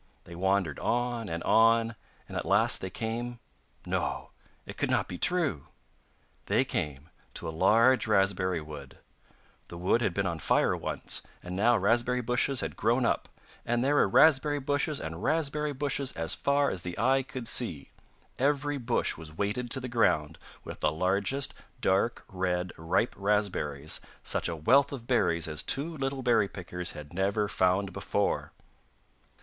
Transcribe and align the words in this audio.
They 0.23 0.33
wandered 0.33 0.79
on 0.79 1.29
and 1.29 1.43
on, 1.43 1.95
and 2.27 2.35
at 2.35 2.43
last 2.43 2.81
they 2.81 2.89
came... 2.89 3.37
No, 3.85 4.31
it 4.65 4.75
could 4.75 4.89
not 4.89 5.07
be 5.07 5.19
true!... 5.19 5.67
they 6.47 6.65
came 6.65 7.11
to 7.35 7.47
a 7.47 7.51
large 7.53 8.07
raspberry 8.07 8.61
wood. 8.61 8.97
The 9.67 9.77
wood 9.77 10.01
had 10.01 10.15
been 10.15 10.25
on 10.25 10.39
fire 10.39 10.75
once, 10.75 11.21
and 11.43 11.55
now 11.55 11.77
raspberry 11.77 12.21
bushes 12.21 12.61
had 12.61 12.75
grown 12.75 13.05
up, 13.05 13.29
and 13.63 13.83
there 13.83 13.93
were 13.93 14.09
raspberry 14.09 14.59
bushes 14.59 14.99
and 14.99 15.21
raspberry 15.21 15.71
bushes 15.71 16.13
as 16.13 16.33
far 16.33 16.71
as 16.71 16.81
the 16.81 16.97
eye 16.97 17.21
could 17.21 17.47
see. 17.47 17.91
Every 18.39 18.79
bush 18.79 19.17
was 19.17 19.37
weighted 19.37 19.69
to 19.69 19.79
the 19.79 19.87
ground 19.87 20.39
with 20.63 20.79
the 20.79 20.91
largest, 20.91 21.53
dark 21.79 22.25
red, 22.27 22.73
ripe 22.75 23.13
raspberries, 23.15 24.01
such 24.23 24.49
a 24.49 24.55
wealth 24.55 24.91
of 24.91 25.05
berries 25.05 25.47
as 25.47 25.61
two 25.61 25.95
little 25.95 26.23
berry 26.23 26.47
pickers 26.47 26.93
had 26.93 27.13
never 27.13 27.47
found 27.47 27.93
before! 27.93 28.51